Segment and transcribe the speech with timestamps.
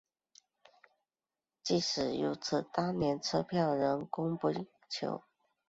[1.61, 5.21] 即使如此当时车票仍供不应求。